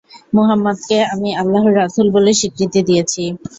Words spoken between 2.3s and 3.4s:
স্বীকৃতি দিয়েছি।